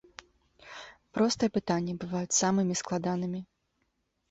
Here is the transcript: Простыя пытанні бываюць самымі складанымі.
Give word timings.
Простыя 1.17 1.53
пытанні 1.59 1.93
бываюць 2.05 2.37
самымі 2.41 2.81
складанымі. 2.83 3.39